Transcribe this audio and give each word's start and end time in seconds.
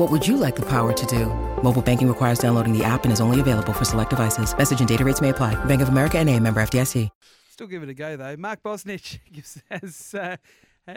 What 0.00 0.10
would 0.10 0.26
you 0.26 0.38
like 0.38 0.56
the 0.56 0.62
power 0.62 0.94
to 0.94 1.06
do? 1.06 1.26
Mobile 1.62 1.82
banking 1.82 2.08
requires 2.08 2.38
downloading 2.38 2.72
the 2.72 2.82
app 2.82 3.04
and 3.04 3.12
is 3.12 3.20
only 3.20 3.38
available 3.38 3.74
for 3.74 3.84
select 3.84 4.08
devices. 4.08 4.56
Message 4.56 4.78
and 4.80 4.88
data 4.88 5.04
rates 5.04 5.20
may 5.20 5.28
apply. 5.28 5.62
Bank 5.66 5.82
of 5.82 5.90
America 5.90 6.16
and 6.16 6.26
a 6.26 6.40
member 6.40 6.62
FDIC. 6.62 7.10
Still 7.50 7.66
give 7.66 7.82
it 7.82 7.90
a 7.90 7.92
go 7.92 8.16
though. 8.16 8.34
Mark 8.38 8.62
Bosnich 8.62 9.18
gives. 9.30 9.60
Uh, 9.70 10.18
uh, 10.18 10.36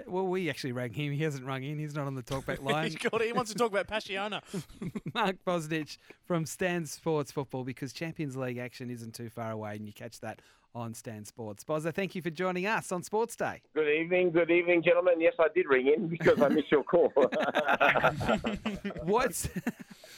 well, 0.07 0.27
we 0.27 0.49
actually 0.49 0.71
rang 0.71 0.93
him. 0.93 1.11
He 1.11 1.23
hasn't 1.23 1.45
rung 1.45 1.63
in. 1.63 1.77
He's 1.79 1.95
not 1.95 2.07
on 2.07 2.15
the 2.15 2.23
talkback 2.23 2.63
line. 2.71 2.85
He's 2.85 2.95
got 2.95 3.21
it. 3.21 3.27
He 3.27 3.33
wants 3.33 3.51
to 3.51 3.57
talk 3.57 3.71
about 3.71 3.87
Passiona. 3.87 4.41
Mark 5.13 5.37
Bosnich 5.45 5.97
from 6.25 6.45
Stan 6.45 6.85
Sports 6.85 7.31
Football 7.31 7.63
because 7.63 7.93
Champions 7.93 8.35
League 8.35 8.57
action 8.57 8.89
isn't 8.89 9.13
too 9.13 9.29
far 9.29 9.51
away, 9.51 9.75
and 9.75 9.85
you 9.85 9.93
catch 9.93 10.19
that 10.21 10.41
on 10.75 10.93
Stan 10.93 11.23
Sports. 11.25 11.63
Bozza, 11.63 11.93
thank 11.93 12.15
you 12.15 12.21
for 12.21 12.31
joining 12.31 12.65
us 12.65 12.91
on 12.91 13.03
Sports 13.03 13.35
Day. 13.35 13.61
Good 13.75 13.89
evening, 13.89 14.31
good 14.31 14.49
evening, 14.49 14.81
gentlemen. 14.81 15.21
Yes, 15.21 15.33
I 15.39 15.47
did 15.53 15.67
ring 15.67 15.87
in 15.95 16.07
because 16.07 16.41
I 16.41 16.49
missed 16.49 16.71
your 16.71 16.83
call. 16.83 17.09
What's 19.03 19.49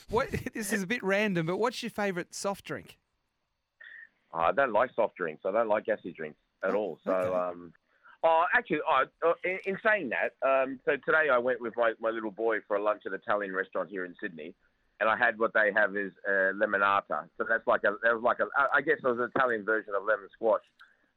what? 0.10 0.30
This 0.54 0.72
is 0.72 0.84
a 0.84 0.88
bit 0.88 1.04
random, 1.04 1.46
but 1.46 1.58
what's 1.58 1.84
your 1.84 1.90
favourite 1.90 2.34
soft 2.34 2.64
drink? 2.66 2.98
I 4.34 4.52
don't 4.52 4.74
like 4.74 4.92
soft 4.96 5.16
drinks. 5.16 5.44
I 5.46 5.52
don't 5.52 5.68
like 5.68 5.86
gassy 5.86 6.14
drinks 6.14 6.40
at 6.64 6.74
all. 6.74 7.00
So, 7.06 7.12
okay. 7.12 7.36
um, 7.36 7.74
oh, 8.26 8.44
actually, 8.54 8.80
oh, 8.90 9.04
uh, 9.26 9.34
in, 9.44 9.60
in 9.66 9.78
saying 9.86 10.10
that, 10.10 10.34
um, 10.48 10.80
so 10.86 10.94
today 11.06 11.30
I 11.32 11.38
went 11.38 11.62
with 11.62 11.74
my, 11.78 11.94
my 12.00 12.10
little 12.10 12.32
boy 12.32 12.58
for 12.68 12.78
a 12.78 12.84
lunch 12.84 13.04
at 13.06 13.14
an 13.14 13.20
Italian 13.26 13.54
restaurant 13.54 13.90
here 13.90 14.04
in 14.06 14.16
Sydney, 14.22 14.54
and 15.00 15.10
I 15.10 15.18
had 15.18 15.38
what 15.38 15.54
they 15.54 15.72
have 15.76 15.96
is 15.96 16.12
uh, 16.28 16.54
lemonata. 16.54 17.28
So 17.38 17.46
that's 17.48 17.68
like 17.68 17.82
a 17.84 17.96
that 18.04 18.14
was 18.14 18.24
like 18.24 18.40
a 18.40 18.46
I 18.74 18.82
guess 18.82 18.98
it 19.04 19.08
was 19.08 19.20
an 19.20 19.30
Italian 19.36 19.64
version 19.64 19.94
of 19.96 20.04
lemon 20.04 20.28
squash. 20.34 20.64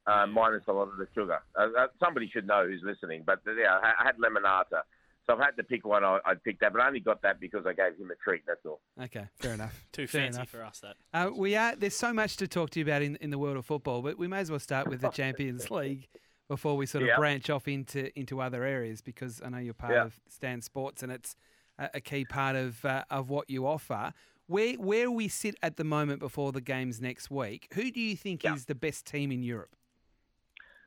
Uh, 0.07 0.25
minus 0.25 0.63
a 0.67 0.71
lot 0.71 0.87
of 0.87 0.97
the 0.97 1.07
sugar. 1.13 1.39
Uh, 1.55 1.67
uh, 1.77 1.87
somebody 2.03 2.27
should 2.33 2.47
know 2.47 2.65
who's 2.65 2.81
listening, 2.83 3.21
but 3.23 3.41
yeah, 3.45 3.77
I, 3.83 3.93
I 3.99 4.05
had 4.05 4.15
lemonata. 4.17 4.81
So 5.27 5.35
if 5.35 5.39
I 5.41 5.45
had 5.45 5.57
to 5.57 5.63
pick 5.63 5.85
one, 5.85 6.03
I, 6.03 6.17
I'd 6.25 6.43
pick 6.43 6.59
that. 6.61 6.73
But 6.73 6.81
I 6.81 6.87
only 6.87 7.01
got 7.01 7.21
that 7.21 7.39
because 7.39 7.67
I 7.67 7.73
gave 7.73 7.99
him 7.99 8.09
a 8.09 8.15
treat. 8.15 8.41
That's 8.47 8.65
all. 8.65 8.79
Okay, 8.99 9.27
fair 9.35 9.53
enough. 9.53 9.85
Too 9.91 10.07
Fair 10.07 10.21
fancy 10.21 10.37
enough. 10.37 10.49
for 10.49 10.63
us, 10.63 10.79
that. 10.79 10.95
Uh, 11.13 11.29
we 11.35 11.55
are. 11.55 11.75
There's 11.75 11.95
so 11.95 12.11
much 12.11 12.37
to 12.37 12.47
talk 12.47 12.71
to 12.71 12.79
you 12.79 12.85
about 12.85 13.03
in, 13.03 13.17
in 13.17 13.29
the 13.29 13.37
world 13.37 13.57
of 13.57 13.65
football, 13.65 14.01
but 14.01 14.17
we 14.17 14.27
may 14.27 14.39
as 14.39 14.49
well 14.49 14.59
start 14.59 14.87
with 14.87 15.01
the 15.01 15.09
Champions 15.21 15.69
League 15.69 16.07
before 16.49 16.75
we 16.75 16.85
sort 16.85 17.03
of 17.03 17.09
Yeah. 17.09 17.15
branch 17.15 17.49
off 17.49 17.67
into 17.67 18.11
into 18.19 18.41
other 18.41 18.63
areas 18.65 19.01
because 19.01 19.41
I 19.41 19.49
know 19.49 19.59
you're 19.59 19.73
part 19.73 19.93
Yeah. 19.93 20.05
of 20.05 20.19
Stan 20.27 20.61
Sports 20.61 21.01
and 21.01 21.11
it's 21.11 21.37
a, 21.77 21.89
a 21.95 22.01
key 22.01 22.25
part 22.25 22.57
of 22.57 22.83
uh, 22.83 23.05
of 23.09 23.29
what 23.29 23.49
you 23.49 23.65
offer. 23.65 24.13
Where 24.47 24.73
where 24.73 25.09
we 25.11 25.27
sit 25.29 25.55
at 25.61 25.77
the 25.77 25.83
moment 25.85 26.19
before 26.19 26.51
the 26.51 26.59
games 26.61 26.99
next 26.99 27.29
week, 27.31 27.67
who 27.75 27.91
do 27.91 28.01
you 28.01 28.17
think 28.17 28.43
Yeah. 28.43 28.55
is 28.55 28.65
the 28.65 28.75
best 28.75 29.05
team 29.05 29.31
in 29.31 29.43
Europe? 29.43 29.75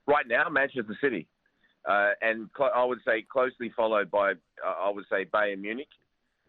Right 0.06 0.26
now, 0.26 0.48
Manchester 0.50 0.98
City, 1.00 1.28
uh, 1.88 2.10
and 2.20 2.50
cl- 2.56 2.72
I 2.74 2.84
would 2.84 2.98
say 3.06 3.22
closely 3.22 3.70
followed 3.70 4.10
by 4.10 4.32
uh, 4.32 4.68
I 4.86 4.90
would 4.90 5.06
say 5.08 5.24
Bayern 5.24 5.60
Munich, 5.60 5.88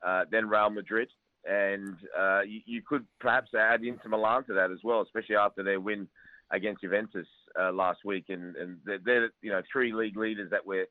uh, 0.02 0.26
then 0.32 0.50
Real 0.50 0.72
Madrid, 0.72 1.10
and 1.46 1.96
uh, 2.18 2.42
you, 2.42 2.62
you 2.66 2.82
could 2.82 3.06
perhaps 3.20 3.54
add 3.54 3.84
Inter 3.84 4.10
Milan 4.10 4.44
to 4.46 4.54
that 4.56 4.72
as 4.72 4.80
well, 4.84 5.02
especially 5.02 5.36
after 5.36 5.62
their 5.62 5.80
win 5.80 6.08
against 6.52 6.82
Juventus 6.82 7.28
uh, 7.60 7.72
last 7.72 8.00
week, 8.06 8.26
and, 8.30 8.56
and 8.56 8.78
they're, 8.86 9.00
they're 9.04 9.30
you 9.42 9.52
know 9.52 9.62
three 9.72 9.94
league 9.94 10.18
leaders 10.18 10.50
that 10.52 10.66
we're 10.66 10.86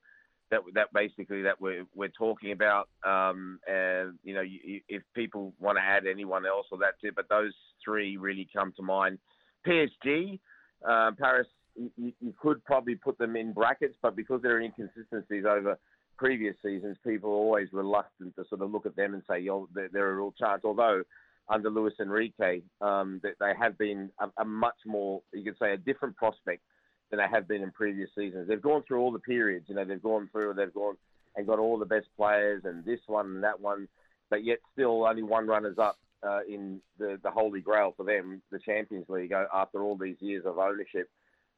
that 0.50 0.60
that 0.74 0.92
basically 0.92 1.42
that 1.42 1.60
we're 1.60 1.84
we're 1.94 2.08
talking 2.08 2.52
about. 2.52 2.88
Um, 3.04 3.58
and 3.66 4.18
you 4.22 4.34
know, 4.34 4.40
you, 4.42 4.80
if 4.88 5.02
people 5.14 5.52
want 5.58 5.78
to 5.78 5.82
add 5.82 6.06
anyone 6.06 6.46
else 6.46 6.66
or 6.72 6.78
that 6.78 6.94
it, 7.02 7.14
but 7.14 7.28
those 7.28 7.52
three 7.84 8.16
really 8.16 8.48
come 8.54 8.72
to 8.76 8.82
mind. 8.82 9.18
PSG, 9.66 10.40
uh, 10.88 11.12
Paris, 11.18 11.46
you, 11.76 11.90
you- 11.96 12.12
you 12.20 12.34
could 12.40 12.64
probably 12.64 12.96
put 12.96 13.16
them 13.18 13.36
in 13.36 13.52
brackets, 13.52 13.96
but 14.02 14.16
because 14.16 14.42
there 14.42 14.56
are 14.56 14.60
inconsistencies 14.60 15.44
over 15.48 15.78
previous 16.18 16.54
seasons, 16.62 16.96
people 17.06 17.30
are 17.30 17.34
always 17.34 17.68
reluctant 17.72 18.34
to 18.36 18.44
sort 18.48 18.60
of 18.60 18.70
look 18.70 18.86
at 18.86 18.96
them 18.96 19.14
and 19.14 19.22
say, 19.28 19.38
"Yo, 19.40 19.68
they're, 19.74 19.88
they're 19.92 20.10
a 20.10 20.16
real 20.16 20.32
chance." 20.38 20.62
Although 20.64 21.02
under 21.48 21.70
Luis 21.70 21.94
Enrique, 22.00 22.62
um, 22.80 23.20
that 23.22 23.34
they 23.40 23.52
have 23.58 23.76
been 23.78 24.10
a, 24.20 24.28
a 24.40 24.44
much 24.44 24.76
more, 24.86 25.22
you 25.32 25.44
could 25.44 25.58
say, 25.58 25.72
a 25.72 25.76
different 25.76 26.16
prospect 26.16 26.62
than 27.10 27.18
they 27.18 27.26
have 27.30 27.46
been 27.46 27.62
in 27.62 27.70
previous 27.70 28.10
seasons. 28.16 28.48
They've 28.48 28.60
gone 28.60 28.82
through 28.86 29.00
all 29.00 29.12
the 29.12 29.18
periods, 29.18 29.66
you 29.68 29.74
know, 29.74 29.84
they've 29.84 30.02
gone 30.02 30.28
through, 30.32 30.54
they've 30.54 30.72
gone 30.72 30.96
and 31.36 31.46
got 31.46 31.58
all 31.58 31.78
the 31.78 31.86
best 31.86 32.06
players 32.16 32.62
and 32.64 32.84
this 32.84 33.00
one 33.06 33.26
and 33.26 33.44
that 33.44 33.60
one, 33.60 33.88
but 34.30 34.44
yet 34.44 34.58
still 34.72 35.06
only 35.06 35.22
one 35.22 35.46
runners 35.46 35.78
up 35.78 35.98
uh, 36.26 36.40
in 36.48 36.80
the, 36.98 37.18
the 37.22 37.30
holy 37.30 37.60
grail 37.60 37.94
for 37.96 38.04
them, 38.04 38.42
the 38.50 38.58
Champions 38.58 39.08
League, 39.08 39.32
uh, 39.32 39.44
after 39.52 39.82
all 39.82 39.96
these 39.96 40.16
years 40.20 40.44
of 40.46 40.58
ownership 40.58 41.08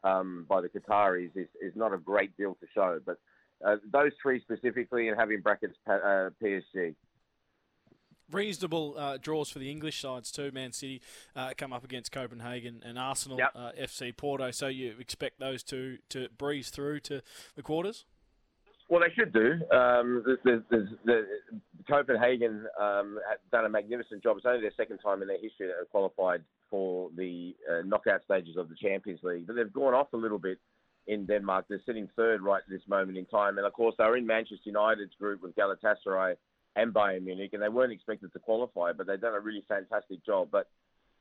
um, 0.05 0.47
by 0.49 0.61
the 0.61 0.69
Qataris, 0.69 1.37
is, 1.37 1.49
is 1.61 1.73
not 1.75 1.93
a 1.93 1.99
great 1.99 2.37
deal 2.37 2.57
to 2.61 2.67
show. 2.75 3.01
But 3.05 3.19
uh, 3.65 3.77
those 3.91 4.13
three 4.21 4.41
specifically, 4.41 5.09
and 5.09 5.19
having 5.19 5.41
brackets 5.41 5.77
uh, 5.89 6.31
PSG. 6.43 6.95
Reasonable 8.35 8.95
uh, 8.99 9.17
draws 9.21 9.49
for 9.49 9.61
the 9.61 9.71
English 9.71 10.01
sides 10.01 10.33
too. 10.33 10.51
Man 10.53 10.73
City 10.73 11.01
uh, 11.37 11.53
come 11.57 11.73
up 11.73 11.85
against 11.85 12.11
Copenhagen 12.13 12.83
and 12.85 12.99
Arsenal, 12.99 13.39
Yep. 13.39 13.51
uh, 13.55 13.71
FC 13.81 14.17
Porto. 14.17 14.51
So 14.51 14.67
you 14.67 14.95
expect 14.99 15.39
those 15.39 15.63
two 15.63 15.99
to 16.11 16.29
breeze 16.37 16.71
through 16.71 17.01
to 17.01 17.23
the 17.55 17.63
quarters? 17.63 18.05
Well, 18.91 19.01
they 19.01 19.15
should 19.15 19.33
do. 19.33 19.53
Um, 19.75 20.23
there's, 20.27 20.39
there's, 20.45 20.63
there's, 20.71 20.89
the, 21.05 21.27
Copenhagen 21.89 22.67
um, 22.81 23.19
have 23.29 23.39
done 23.53 23.65
a 23.65 23.69
magnificent 23.69 24.23
job. 24.23 24.37
It's 24.37 24.47
only 24.47 24.61
their 24.61 24.73
second 24.77 24.99
time 24.99 25.23
in 25.23 25.29
their 25.29 25.41
history 25.41 25.69
that 25.69 25.75
they've 25.81 25.91
qualified 25.91 26.43
for 26.71 27.11
the 27.17 27.55
uh, 27.71 27.83
knockout 27.87 28.23
stages 28.25 28.57
of 28.57 28.69
the 28.69 28.75
Champions 28.75 29.21
League. 29.23 29.47
But 29.47 29.57
they've 29.57 29.73
gone 29.73 29.95
off 29.95 30.13
a 30.13 30.17
little 30.17 30.39
bit 30.39 30.59
in 31.07 31.27
Denmark. 31.27 31.67
They're 31.69 31.81
sitting 31.87 32.09
third 32.17 32.43
right 32.43 32.63
at 32.65 32.71
this 32.71 32.87
moment 32.89 33.19
in 33.19 33.27
time. 33.27 33.59
And 33.59 33.67
of 33.67 33.73
course, 33.73 33.95
they're 33.99 34.17
in 34.17 34.27
Manchester 34.27 34.65
United's 34.65 35.15
group 35.21 35.43
with 35.43 35.55
Galatasaray 35.57 36.37
and 36.77 36.93
Bayern 36.93 37.25
Munich, 37.25 37.51
and 37.53 37.63
they 37.63 37.69
weren't 37.69 37.93
expected 37.93 38.33
to 38.33 38.39
qualify, 38.39 38.93
but 38.93 39.07
they've 39.07 39.21
done 39.21 39.35
a 39.35 39.41
really 39.41 39.65
fantastic 39.69 40.25
job. 40.25 40.49
But 40.51 40.69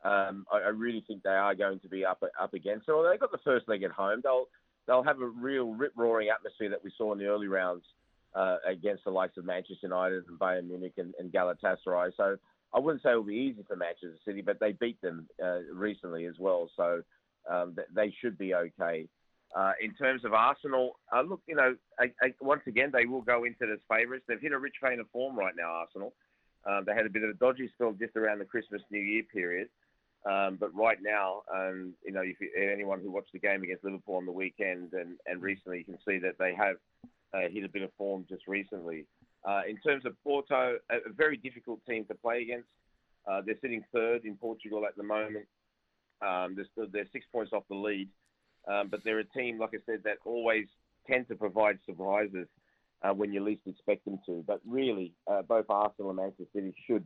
um, 0.04 0.46
I, 0.52 0.58
I 0.58 0.70
really 0.70 1.04
think 1.08 1.24
they 1.24 1.30
are 1.30 1.56
going 1.56 1.80
to 1.80 1.88
be 1.88 2.06
up 2.06 2.24
up 2.40 2.54
against. 2.54 2.86
So 2.86 3.08
they 3.10 3.18
got 3.18 3.32
the 3.32 3.38
first 3.44 3.68
leg 3.68 3.84
at 3.84 3.92
home. 3.92 4.22
They'll 4.24 4.48
they'll 4.88 5.04
have 5.04 5.22
a 5.22 5.28
real 5.28 5.74
rip 5.74 5.94
roaring 5.96 6.30
atmosphere 6.30 6.70
that 6.70 6.84
we 6.84 6.92
saw 6.98 7.14
in 7.14 7.20
the 7.20 7.28
early 7.28 7.48
rounds 7.48 7.84
uh, 8.36 8.58
against 8.68 9.04
the 9.04 9.12
likes 9.12 9.38
of 9.38 9.46
Manchester 9.46 9.88
United 9.88 10.28
and 10.28 10.40
Bayern 10.40 10.68
Munich 10.68 10.94
and, 10.98 11.14
and 11.20 11.32
Galatasaray. 11.32 12.12
So 12.18 12.38
I 12.74 12.80
wouldn't 12.80 13.04
say 13.04 13.12
it 13.12 13.16
will 13.16 13.24
be 13.24 13.36
easy 13.36 13.64
for 13.68 13.76
Manchester 13.76 14.18
City, 14.26 14.42
but 14.42 14.60
they 14.60 14.72
beat 14.72 15.00
them 15.02 15.28
uh, 15.44 15.60
recently 15.72 16.26
as 16.26 16.36
well. 16.40 16.70
So 16.76 17.04
um, 17.50 17.76
they 17.94 18.14
should 18.20 18.38
be 18.38 18.56
okay. 18.56 19.08
Uh, 19.56 19.74
in 19.82 19.94
terms 19.94 20.26
of 20.26 20.34
Arsenal, 20.34 21.00
uh, 21.16 21.22
look, 21.22 21.42
you 21.48 21.56
know, 21.56 21.76
I, 22.00 22.06
I, 22.22 22.34
once 22.42 22.64
again, 22.66 22.90
they 22.92 23.06
will 23.06 23.22
go 23.22 23.44
into 23.44 23.72
as 23.72 23.80
favourites. 23.88 24.26
They've 24.28 24.42
hit 24.42 24.52
a 24.52 24.58
rich 24.58 24.76
vein 24.84 25.00
of 25.00 25.10
form 25.12 25.38
right 25.38 25.54
now, 25.56 25.72
Arsenal. 25.72 26.14
Um, 26.66 26.84
they 26.86 26.94
had 26.94 27.06
a 27.06 27.10
bit 27.10 27.24
of 27.24 27.30
a 27.30 27.34
dodgy 27.34 27.70
spell 27.74 27.94
just 27.94 28.16
around 28.16 28.40
the 28.40 28.46
Christmas 28.46 28.82
New 28.90 29.00
Year 29.00 29.24
period. 29.32 29.68
Um, 30.26 30.58
but 30.60 30.74
right 30.74 30.98
now, 31.02 31.42
um, 31.54 31.94
you 32.06 32.14
know, 32.14 32.22
if 32.22 32.38
you, 32.40 32.50
anyone 32.56 33.02
who 33.02 33.12
watched 33.12 33.34
the 33.34 33.40
game 33.40 33.62
against 33.62 33.84
Liverpool 33.84 34.16
on 34.16 34.26
the 34.26 34.32
weekend 34.32 34.94
and, 34.94 35.18
and 35.26 35.42
recently, 35.42 35.80
you 35.80 35.84
can 35.84 35.98
see 36.08 36.18
that 36.20 36.38
they 36.40 36.56
have 36.56 36.78
uh, 37.34 37.50
hit 37.52 37.66
a 37.66 37.70
bit 37.70 37.82
of 37.82 37.92
form 37.98 38.26
just 38.30 38.48
recently. 38.48 39.06
Uh, 39.46 39.62
in 39.68 39.78
terms 39.78 40.06
of 40.06 40.16
Porto, 40.24 40.78
a, 40.90 40.98
very 41.16 41.36
difficult 41.36 41.80
team 41.86 42.06
to 42.06 42.16
play 42.16 42.42
against. 42.42 42.68
Uh, 43.30 43.42
they're 43.46 43.60
sitting 43.62 43.84
third 43.94 44.24
in 44.24 44.36
Portugal 44.36 44.86
at 44.86 44.96
the 44.96 45.04
moment. 45.04 45.46
Um, 46.26 46.56
they're, 46.56 46.88
they're 46.88 47.08
six 47.12 47.26
points 47.32 47.52
off 47.52 47.64
the 47.70 47.76
lead, 47.76 48.08
um, 48.68 48.88
but 48.90 49.04
they're 49.04 49.20
a 49.20 49.26
team, 49.26 49.60
like 49.60 49.72
I 49.74 49.80
said, 49.86 50.02
that 50.04 50.18
always 50.26 50.66
tend 51.08 51.28
to 51.28 51.36
provide 51.36 51.80
surprises 51.86 52.48
uh, 53.04 53.14
when 53.14 53.34
you 53.34 53.44
least 53.44 53.62
expect 53.66 54.06
them 54.06 54.20
to. 54.26 54.44
But 54.48 54.62
really, 54.66 55.14
uh, 55.30 55.42
both 55.42 55.66
Arsenal 55.70 56.12
and 56.12 56.18
Manchester 56.18 56.46
City 56.54 56.74
should 56.88 57.06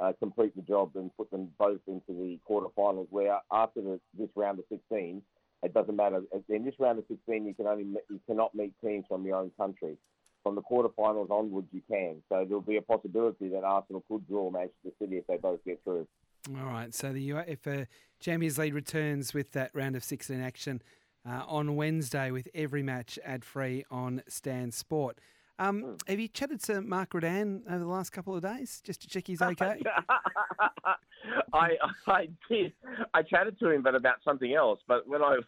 uh, 0.00 0.12
complete 0.18 0.56
the 0.56 0.62
job 0.62 0.92
and 0.94 1.14
put 1.16 1.30
them 1.30 1.50
both 1.58 1.80
into 1.86 2.08
the 2.08 2.38
quarterfinals. 2.48 3.06
Where 3.10 3.38
after 3.52 3.80
the, 3.80 4.00
this 4.18 4.30
round 4.34 4.58
of 4.58 4.64
16, 4.68 5.22
It 5.62 5.72
doesn't 5.72 5.96
matter. 5.96 6.22
In 6.48 6.64
this 6.64 6.74
round 6.78 6.98
of 6.98 7.04
16, 7.08 7.46
you 7.46 7.54
can 7.54 7.66
only 7.66 7.84
you 7.84 8.20
cannot 8.26 8.54
meet 8.54 8.72
teams 8.84 9.04
from 9.08 9.24
your 9.24 9.36
own 9.36 9.50
country. 9.56 9.96
From 10.42 10.56
the 10.56 10.62
quarterfinals 10.62 11.30
onwards, 11.30 11.68
you 11.72 11.80
can. 11.90 12.22
So 12.28 12.44
there'll 12.44 12.60
be 12.60 12.76
a 12.76 12.82
possibility 12.82 13.48
that 13.48 13.64
Arsenal 13.64 14.04
could 14.08 14.28
draw 14.28 14.50
Manchester 14.50 14.90
City 14.98 15.16
if 15.16 15.26
they 15.26 15.38
both 15.38 15.64
get 15.64 15.82
through. 15.84 16.06
All 16.50 16.66
right. 16.66 16.94
So 16.94 17.12
the 17.12 17.30
if 17.46 17.66
a 17.66 17.86
Champions 18.20 18.58
League 18.58 18.74
returns 18.74 19.32
with 19.34 19.52
that 19.52 19.70
round 19.74 19.96
of 19.96 20.04
16 20.04 20.40
action 20.40 20.82
uh, 21.28 21.42
on 21.46 21.76
Wednesday 21.76 22.30
with 22.30 22.48
every 22.54 22.82
match 22.82 23.18
ad 23.24 23.44
free 23.44 23.84
on 23.90 24.22
Stan 24.28 24.70
Sport. 24.70 25.18
Um, 25.58 25.82
hmm. 25.82 25.94
have 26.08 26.18
you 26.18 26.28
chatted 26.28 26.62
to 26.64 26.82
Mark 26.82 27.14
Rudan 27.14 27.62
over 27.68 27.78
the 27.78 27.86
last 27.86 28.10
couple 28.10 28.34
of 28.34 28.42
days 28.42 28.82
just 28.84 29.02
to 29.02 29.08
check 29.08 29.26
he's 29.26 29.40
okay? 29.42 29.82
I 31.52 31.70
I 32.06 32.28
did. 32.48 32.72
I 33.12 33.22
chatted 33.22 33.58
to 33.60 33.70
him, 33.70 33.82
but 33.82 33.94
about 33.94 34.16
something 34.24 34.54
else. 34.54 34.80
But 34.86 35.08
when 35.08 35.22
I 35.22 35.38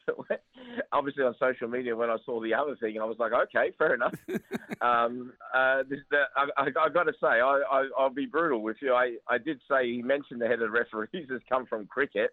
obviously 0.93 1.25
on 1.25 1.35
social 1.39 1.69
media, 1.69 1.97
when 1.97 2.11
I 2.11 2.17
saw 2.25 2.41
the 2.41 2.55
other 2.55 2.77
thing, 2.77 2.99
I 3.01 3.05
was 3.05 3.17
like, 3.19 3.33
okay, 3.33 3.73
fair 3.79 3.95
enough. 3.95 4.15
um, 4.81 5.33
uh, 5.55 5.83
this, 5.89 6.01
the, 6.11 6.23
I, 6.37 6.49
I, 6.57 6.67
I 6.85 6.89
got 6.89 7.05
to 7.05 7.13
say, 7.21 7.27
I, 7.27 7.63
I, 7.71 7.89
I'll 7.99 8.11
be 8.11 8.27
brutal 8.27 8.63
with 8.63 8.77
you. 8.81 8.95
I, 8.95 9.17
I 9.29 9.39
did 9.39 9.61
say 9.71 9.87
he 9.87 10.03
mentioned 10.03 10.41
the 10.41 10.47
head 10.47 10.63
of 10.63 10.71
referees 10.73 11.29
has 11.31 11.41
come 11.49 11.67
from 11.67 11.87
cricket. 11.87 12.31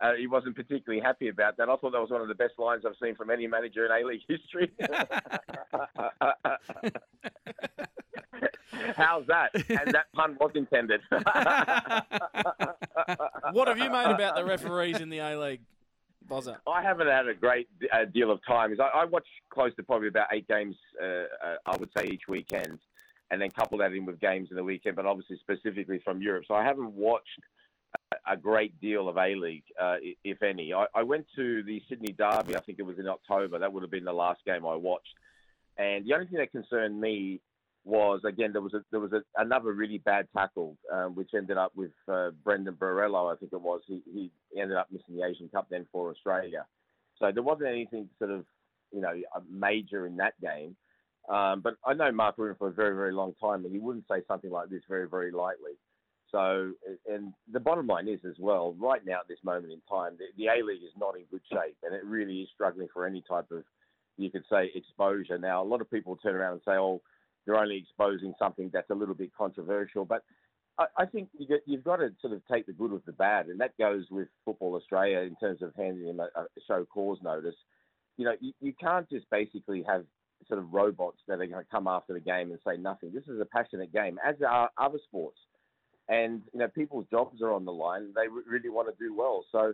Uh, 0.00 0.14
he 0.18 0.26
wasn't 0.26 0.56
particularly 0.56 1.02
happy 1.02 1.28
about 1.28 1.58
that. 1.58 1.68
I 1.68 1.76
thought 1.76 1.92
that 1.92 2.00
was 2.00 2.08
one 2.10 2.22
of 2.22 2.28
the 2.28 2.34
best 2.34 2.54
lines 2.58 2.84
I've 2.86 2.94
seen 3.02 3.14
from 3.14 3.28
any 3.30 3.46
manager 3.46 3.84
in 3.84 3.92
A 3.92 4.06
League 4.06 4.22
history. 4.26 4.70
How's 8.96 9.26
that? 9.26 9.50
And 9.68 9.92
that 9.92 10.06
pun 10.14 10.36
was 10.40 10.52
intended. 10.54 11.00
What 13.52 13.68
have 13.68 13.78
you 13.78 13.90
made 13.90 14.06
about 14.06 14.36
the 14.36 14.44
referees 14.44 15.00
in 15.00 15.08
the 15.08 15.18
A 15.18 15.38
League? 15.38 15.60
Bozza? 16.28 16.58
I 16.66 16.82
haven't 16.82 17.08
had 17.08 17.26
a 17.26 17.34
great 17.34 17.68
uh, 17.92 18.04
deal 18.04 18.30
of 18.30 18.40
time. 18.46 18.74
I, 18.80 19.00
I 19.00 19.04
watch 19.04 19.26
close 19.50 19.74
to 19.76 19.82
probably 19.82 20.08
about 20.08 20.28
eight 20.32 20.46
games, 20.46 20.76
uh, 21.02 21.06
uh, 21.06 21.56
I 21.66 21.76
would 21.76 21.90
say, 21.96 22.06
each 22.06 22.28
weekend, 22.28 22.78
and 23.30 23.40
then 23.40 23.50
couple 23.50 23.78
that 23.78 23.92
in 23.92 24.06
with 24.06 24.20
games 24.20 24.48
in 24.50 24.56
the 24.56 24.64
weekend, 24.64 24.96
but 24.96 25.06
obviously 25.06 25.38
specifically 25.38 26.00
from 26.04 26.22
Europe. 26.22 26.44
So 26.46 26.54
I 26.54 26.62
haven't 26.62 26.92
watched 26.92 27.40
a 28.28 28.36
great 28.36 28.80
deal 28.80 29.08
of 29.08 29.16
A 29.16 29.34
League, 29.34 29.64
uh, 29.80 29.96
if 30.24 30.42
any. 30.42 30.72
I, 30.72 30.86
I, 30.94 31.02
went 31.02 31.26
to 31.36 31.62
the 31.64 31.82
Sydney 31.88 32.12
Derby. 32.12 32.56
I 32.56 32.60
think 32.60 32.78
it 32.78 32.82
was 32.82 32.98
in 32.98 33.08
October. 33.08 33.58
That 33.58 33.72
would 33.72 33.82
have 33.82 33.90
been 33.90 34.04
the 34.04 34.12
last 34.12 34.44
game 34.44 34.64
I 34.64 34.76
watched. 34.76 35.14
And 35.76 36.06
the 36.06 36.14
only 36.14 36.26
thing 36.26 36.38
that 36.38 36.52
concerned 36.52 37.00
me 37.00 37.40
was 37.84 38.20
again 38.26 38.52
there 38.52 38.60
was 38.60 38.74
a, 38.74 38.82
there 38.90 39.00
was 39.00 39.12
a, 39.12 39.22
another 39.36 39.72
really 39.72 39.98
bad 39.98 40.26
tackle, 40.36 40.76
um, 40.92 41.14
which 41.14 41.30
ended 41.34 41.56
up 41.56 41.72
with 41.74 41.92
uh, 42.12 42.30
Brandon 42.44 42.74
Borrello. 42.74 43.32
I 43.32 43.36
think 43.36 43.52
it 43.52 43.60
was. 43.60 43.80
He, 43.86 44.02
he 44.12 44.30
ended 44.60 44.76
up 44.76 44.88
missing 44.90 45.16
the 45.16 45.26
Asian 45.26 45.48
Cup 45.48 45.68
then 45.70 45.86
for 45.90 46.10
Australia. 46.10 46.66
So 47.18 47.30
there 47.32 47.42
wasn't 47.42 47.68
anything 47.68 48.08
sort 48.18 48.30
of 48.30 48.44
you 48.92 49.00
know 49.00 49.14
major 49.50 50.06
in 50.06 50.16
that 50.16 50.34
game. 50.40 50.76
Um, 51.28 51.60
but 51.60 51.74
I 51.86 51.94
know 51.94 52.10
Mark 52.12 52.36
Rudan 52.38 52.56
for 52.58 52.68
a 52.68 52.72
very 52.72 52.94
very 52.94 53.12
long 53.12 53.34
time, 53.40 53.64
and 53.64 53.72
he 53.72 53.78
wouldn't 53.78 54.06
say 54.10 54.22
something 54.26 54.50
like 54.50 54.68
this 54.68 54.82
very 54.88 55.08
very 55.08 55.30
lightly. 55.30 55.72
So, 56.30 56.72
and 57.08 57.32
the 57.50 57.60
bottom 57.60 57.86
line 57.86 58.08
is 58.08 58.20
as 58.24 58.36
well, 58.38 58.74
right 58.78 59.04
now 59.04 59.20
at 59.20 59.28
this 59.28 59.42
moment 59.42 59.72
in 59.72 59.80
time, 59.90 60.16
the, 60.18 60.26
the 60.36 60.46
A 60.46 60.64
League 60.64 60.82
is 60.84 60.92
not 60.98 61.16
in 61.16 61.24
good 61.30 61.42
shape, 61.50 61.76
and 61.82 61.94
it 61.94 62.04
really 62.04 62.42
is 62.42 62.48
struggling 62.54 62.88
for 62.92 63.06
any 63.06 63.22
type 63.28 63.50
of, 63.50 63.64
you 64.16 64.30
could 64.30 64.44
say, 64.50 64.70
exposure. 64.74 65.38
Now, 65.38 65.62
a 65.62 65.66
lot 65.66 65.80
of 65.80 65.90
people 65.90 66.16
turn 66.16 66.36
around 66.36 66.52
and 66.52 66.60
say, 66.64 66.72
oh, 66.72 67.00
they're 67.50 67.60
only 67.60 67.78
exposing 67.78 68.34
something 68.38 68.70
that's 68.72 68.90
a 68.90 68.94
little 68.94 69.14
bit 69.14 69.30
controversial, 69.36 70.04
but 70.04 70.22
I, 70.78 70.86
I 70.98 71.06
think 71.06 71.28
you 71.38 71.46
get, 71.46 71.62
you've 71.66 71.84
got 71.84 71.96
to 71.96 72.10
sort 72.20 72.32
of 72.32 72.42
take 72.50 72.66
the 72.66 72.72
good 72.72 72.92
with 72.92 73.04
the 73.04 73.12
bad, 73.12 73.46
and 73.46 73.60
that 73.60 73.76
goes 73.78 74.06
with 74.10 74.28
Football 74.44 74.74
Australia 74.76 75.18
in 75.20 75.36
terms 75.36 75.62
of 75.62 75.72
handing 75.76 76.06
them 76.06 76.20
a, 76.20 76.40
a 76.40 76.46
show 76.66 76.84
cause 76.84 77.18
notice. 77.22 77.56
You 78.16 78.26
know, 78.26 78.34
you, 78.40 78.52
you 78.60 78.72
can't 78.80 79.08
just 79.10 79.28
basically 79.30 79.84
have 79.88 80.04
sort 80.48 80.58
of 80.58 80.72
robots 80.72 81.18
that 81.28 81.34
are 81.34 81.46
going 81.46 81.52
to 81.52 81.70
come 81.70 81.86
after 81.86 82.12
the 82.12 82.20
game 82.20 82.50
and 82.50 82.58
say 82.66 82.76
nothing. 82.76 83.12
This 83.12 83.24
is 83.24 83.40
a 83.40 83.44
passionate 83.44 83.92
game, 83.92 84.18
as 84.24 84.36
are 84.46 84.70
other 84.78 84.98
sports 85.06 85.38
and 86.08 86.42
you 86.52 86.58
know 86.58 86.68
people's 86.68 87.06
jobs 87.10 87.40
are 87.40 87.52
on 87.52 87.64
the 87.64 87.72
line. 87.72 88.12
They 88.14 88.26
really 88.28 88.68
want 88.68 88.88
to 88.88 88.94
do 89.04 89.14
well. 89.14 89.44
So 89.52 89.72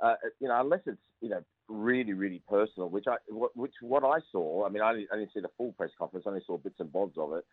uh, 0.00 0.14
you 0.40 0.48
know, 0.48 0.60
unless 0.60 0.80
it's 0.86 1.00
you 1.20 1.28
know 1.28 1.42
really 1.68 2.12
really 2.12 2.42
personal, 2.48 2.88
which 2.88 3.06
I 3.08 3.16
which 3.54 3.72
what 3.80 4.04
I 4.04 4.20
saw. 4.32 4.66
I 4.66 4.70
mean, 4.70 4.82
I 4.82 4.92
didn't, 4.92 5.08
I 5.12 5.16
didn't 5.16 5.32
see 5.32 5.40
the 5.40 5.50
full 5.56 5.72
press 5.72 5.90
conference. 5.98 6.26
I 6.26 6.30
only 6.30 6.42
saw 6.46 6.58
bits 6.58 6.80
and 6.80 6.92
bobs 6.92 7.16
of 7.18 7.32
it. 7.34 7.44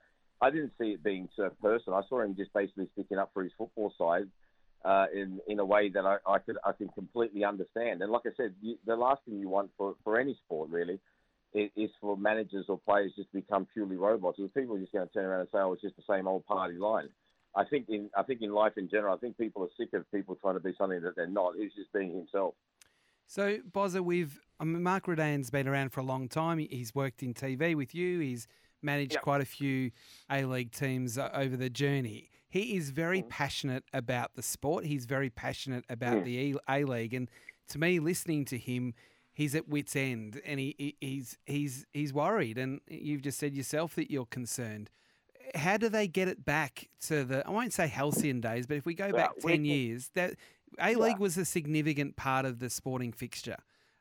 I 0.42 0.50
didn't 0.50 0.74
see 0.80 0.92
it 0.92 1.04
being 1.04 1.30
so 1.36 1.50
personal. 1.62 2.00
I 2.00 2.08
saw 2.10 2.22
him 2.22 2.36
just 2.36 2.54
basically 2.54 2.90
sticking 2.94 3.18
up 3.18 3.32
for 3.34 3.44
his 3.44 3.52
football 3.58 3.94
side. 3.98 4.28
Uh, 4.84 5.06
in 5.14 5.40
in 5.48 5.60
a 5.60 5.66
way 5.66 5.90
that 5.90 6.06
I, 6.06 6.18
I 6.26 6.40
could 6.40 6.58
I 6.66 6.72
can 6.72 6.90
completely 6.90 7.44
understand, 7.44 8.02
and 8.02 8.12
like 8.12 8.24
I 8.26 8.32
said, 8.36 8.56
you, 8.62 8.78
the 8.88 8.96
last 8.96 9.22
thing 9.26 9.38
you 9.38 9.48
want 9.48 9.70
for, 9.78 9.94
for 10.04 10.20
any 10.20 10.36
sport 10.44 10.72
really 10.72 11.00
is, 11.54 11.70
is 11.76 11.90
for 12.02 12.18
managers 12.18 12.66
or 12.68 12.80
players 12.80 13.12
just 13.16 13.32
to 13.32 13.42
become 13.42 13.68
purely 13.72 13.96
robots. 13.96 14.38
Because 14.38 14.52
people 14.54 14.76
are 14.76 14.80
just 14.80 14.92
going 14.92 15.08
to 15.08 15.14
turn 15.14 15.26
around 15.26 15.42
and 15.42 15.50
say, 15.52 15.60
"Oh, 15.60 15.74
it's 15.74 15.84
just 15.84 15.98
the 15.98 16.04
same 16.10 16.28
old 16.28 16.48
party 16.48 16.80
line." 16.80 17.10
I 17.56 17.66
think 17.66 17.90
in 17.90 18.10
I 18.18 18.24
think 18.24 18.42
in 18.42 18.52
life 18.52 18.74
in 18.78 18.90
general, 18.90 19.14
I 19.14 19.18
think 19.18 19.38
people 19.38 19.64
are 19.64 19.70
sick 19.78 19.94
of 19.94 20.10
people 20.12 20.36
trying 20.42 20.56
to 20.56 20.62
be 20.62 20.74
something 20.78 21.02
that 21.02 21.16
they're 21.16 21.28
not. 21.28 21.54
He's 21.58 21.74
just 21.74 21.92
being 21.94 22.16
himself. 22.16 22.56
So, 23.32 23.60
Bozza, 23.60 24.02
we've 24.02 24.42
I 24.60 24.66
mean, 24.66 24.84
Mark 24.84 25.06
Rudan's 25.06 25.50
been 25.50 25.66
around 25.66 25.94
for 25.94 26.02
a 26.02 26.04
long 26.04 26.28
time. 26.28 26.58
He's 26.58 26.94
worked 26.94 27.24
in 27.24 27.34
TV 27.34 27.78
with 27.78 27.96
you. 27.96 28.20
He's 28.20 28.46
managed 28.82 29.14
yep. 29.14 29.22
quite 29.22 29.40
a 29.40 29.46
few 29.46 29.92
A 30.30 30.44
League 30.44 30.74
teams 30.74 31.18
uh, 31.18 31.30
over 31.34 31.56
the 31.56 31.70
journey. 31.70 32.30
He 32.50 32.76
is 32.76 32.90
very 32.90 33.22
mm. 33.22 33.30
passionate 33.30 33.86
about 33.94 34.36
the 34.36 34.42
sport. 34.42 34.84
He's 34.84 35.06
very 35.06 35.30
passionate 35.30 35.86
about 35.88 36.18
mm. 36.18 36.24
the 36.26 36.60
A 36.68 36.84
League, 36.84 37.14
and 37.14 37.32
to 37.70 37.80
me, 37.80 38.00
listening 38.00 38.44
to 38.46 38.58
him, 38.58 38.94
he's 39.32 39.56
at 39.56 39.66
wit's 39.66 39.96
end, 39.96 40.42
and 40.46 40.60
he, 40.60 40.98
he's 41.00 41.38
he's 41.46 41.86
he's 41.94 42.12
worried. 42.12 42.58
And 42.58 42.82
you've 42.90 43.22
just 43.22 43.40
said 43.40 43.56
yourself 43.56 43.96
that 43.96 44.12
you're 44.12 44.26
concerned 44.26 44.90
how 45.56 45.78
do 45.78 45.90
they 45.90 46.08
get 46.08 46.28
it 46.28 46.46
back 46.46 46.90
to 47.08 47.24
the? 47.24 47.46
I 47.48 47.52
won't 47.52 47.74
say 47.74 47.88
halcyon 47.88 48.42
days, 48.42 48.68
but 48.68 48.78
if 48.78 48.86
we 48.86 48.94
go 48.94 49.12
back 49.12 49.32
ten 49.40 49.66
years, 49.66 50.10
that 50.16 50.36
A 50.80 50.96
League 50.96 51.14
yeah. 51.14 51.18
was 51.18 51.38
a 51.38 51.46
significant 51.46 52.16
part 52.16 52.46
of 52.46 52.60
the 52.60 52.70
sporting 52.70 53.12
fixture 53.12 53.58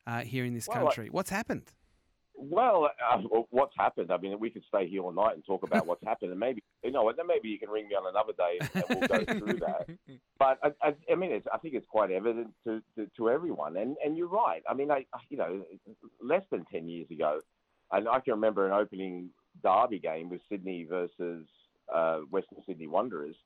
uh, 0.07 0.21
here 0.21 0.45
in 0.45 0.55
this 0.55 0.69
well, 0.69 0.85
country. 0.85 1.09
What's 1.11 1.31
happened? 1.31 1.73
Well, 2.43 2.89
uh, 3.13 3.19
what's 3.51 3.75
happened? 3.79 4.11
I 4.11 4.17
mean, 4.17 4.39
we 4.41 4.49
could 4.49 4.63
stay 4.67 4.89
here 4.89 5.03
all 5.03 5.13
night 5.13 5.35
and 5.35 5.45
talk 5.45 5.63
about 5.63 5.87
what's 5.87 6.03
happened, 6.07 6.31
and 6.31 6.41
maybe 6.41 6.63
you 6.83 6.91
know, 6.91 7.13
then 7.15 7.27
maybe 7.27 7.49
you 7.49 7.59
can 7.59 7.69
ring 7.69 7.87
me 7.89 7.95
on 7.95 8.09
another 8.09 8.33
day 8.33 8.59
and, 8.75 8.85
we'll 8.89 9.09
go 9.09 9.25
through 9.39 9.61
that. 9.61 9.87
But 10.39 10.59
I, 10.63 10.89
I, 10.89 10.95
I 11.13 11.15
mean, 11.17 11.33
it's, 11.33 11.47
I 11.53 11.59
think 11.59 11.75
it's 11.75 11.87
quite 11.87 12.11
evident 12.11 12.55
to, 12.67 12.81
to, 12.97 13.07
to 13.19 13.29
everyone, 13.29 13.77
and 13.77 13.97
and 14.03 14.17
you're 14.17 14.29
right. 14.29 14.63
I 14.67 14.73
mean, 14.73 14.91
I 14.91 15.05
you 15.29 15.37
know, 15.37 15.63
less 16.23 16.43
than 16.51 16.65
ten 16.73 16.89
years 16.89 17.11
ago, 17.11 17.41
and 17.93 18.09
I 18.09 18.21
can 18.21 18.33
remember 18.33 18.67
an 18.67 18.73
opening 18.73 19.29
derby 19.63 19.99
game 19.99 20.31
with 20.31 20.41
Sydney 20.49 20.87
versus 20.89 21.47
uh, 21.95 22.21
Western 22.31 22.63
Sydney 22.67 22.87
Wanderers 22.87 23.37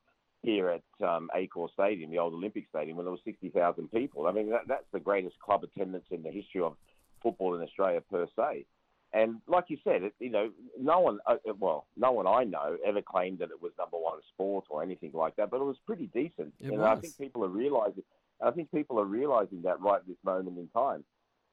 here 0.41 0.69
at 0.69 1.07
um, 1.07 1.29
Accor 1.35 1.71
Stadium, 1.73 2.11
the 2.11 2.19
old 2.19 2.33
Olympic 2.33 2.65
Stadium, 2.69 2.97
when 2.97 3.05
there 3.05 3.11
were 3.11 3.19
60,000 3.23 3.91
people. 3.91 4.27
I 4.27 4.31
mean, 4.31 4.49
that, 4.49 4.67
that's 4.67 4.85
the 4.91 4.99
greatest 4.99 5.39
club 5.39 5.63
attendance 5.63 6.05
in 6.11 6.23
the 6.23 6.31
history 6.31 6.61
of 6.61 6.75
football 7.21 7.55
in 7.55 7.61
Australia 7.61 8.01
per 8.01 8.27
se. 8.35 8.65
And 9.13 9.37
like 9.47 9.65
you 9.69 9.77
said, 9.83 10.03
it, 10.03 10.13
you 10.19 10.29
know, 10.29 10.51
no 10.79 10.99
one, 10.99 11.19
uh, 11.25 11.35
uh 11.47 11.53
well, 11.57 11.87
no 11.95 12.11
one 12.11 12.27
I 12.27 12.43
know 12.43 12.77
ever 12.85 13.01
claimed 13.01 13.39
that 13.39 13.49
it 13.49 13.61
was 13.61 13.71
number 13.77 13.97
one 13.97 14.19
sport 14.33 14.65
or 14.69 14.83
anything 14.83 15.11
like 15.13 15.37
that, 15.37 15.49
but 15.49 15.61
it 15.61 15.63
was 15.63 15.77
pretty 15.85 16.07
decent. 16.07 16.53
It 16.59 16.67
and 16.67 16.79
was. 16.79 16.97
I 16.97 16.99
think 16.99 17.17
people 17.17 17.45
are 17.45 17.49
realizing, 17.49 18.03
I 18.41 18.51
think 18.51 18.71
people 18.71 18.99
are 18.99 19.05
realizing 19.05 19.61
that 19.63 19.79
right 19.79 19.99
at 19.99 20.07
this 20.07 20.17
moment 20.23 20.57
in 20.57 20.67
time 20.69 21.05